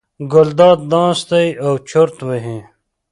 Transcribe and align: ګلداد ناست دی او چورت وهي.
ګلداد 0.31 0.79
ناست 0.91 1.27
دی 1.31 1.47
او 1.65 1.71
چورت 1.89 2.17
وهي. 2.27 2.59